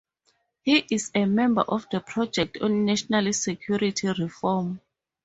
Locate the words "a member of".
1.13-1.85